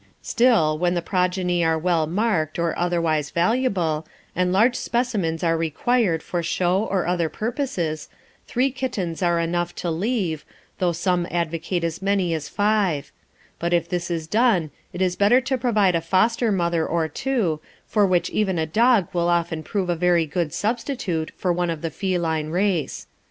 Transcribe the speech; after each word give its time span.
Still, 0.23 0.79
when 0.79 0.95
the 0.95 1.01
progeny 1.03 1.63
are 1.63 1.77
well 1.77 2.07
marked 2.07 2.57
or 2.57 2.75
otherwise 2.75 3.29
valuable, 3.29 4.07
and 4.35 4.51
large 4.51 4.75
specimens 4.75 5.43
are 5.43 5.55
required 5.55 6.23
for 6.23 6.41
show 6.41 6.83
or 6.85 7.05
other 7.05 7.29
purposes, 7.29 8.09
three 8.47 8.71
kittens 8.71 9.21
are 9.21 9.39
enough 9.39 9.75
to 9.75 9.91
leave, 9.91 10.43
though 10.79 10.91
some 10.91 11.27
advocate 11.29 11.83
as 11.83 12.01
many 12.01 12.33
as 12.33 12.49
five; 12.49 13.11
but 13.59 13.73
if 13.73 13.87
this 13.87 14.09
is 14.09 14.25
done 14.25 14.71
it 14.91 15.03
is 15.03 15.15
better 15.15 15.39
to 15.41 15.55
provide 15.55 15.93
a 15.93 16.01
foster 16.01 16.51
mother 16.51 16.87
for 16.87 17.07
two, 17.07 17.59
for 17.85 18.03
which 18.03 18.31
even 18.31 18.57
a 18.57 18.65
dog 18.65 19.07
will 19.13 19.29
often 19.29 19.61
prove 19.61 19.87
a 19.91 19.95
very 19.95 20.25
good 20.25 20.51
substitute 20.51 21.31
for 21.37 21.53
one 21.53 21.69
of 21.69 21.83
the 21.83 21.91
feline 21.91 22.49
race. 22.49 23.05